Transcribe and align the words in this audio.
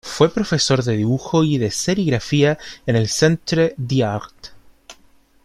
Fue 0.03 0.33
profesor 0.33 0.81
de 0.83 0.97
dibujo 0.97 1.43
y 1.43 1.69
serigrafía 1.69 2.57
en 2.87 2.95
el 2.95 3.07
Centre 3.07 3.75
d'Art. 3.77 4.47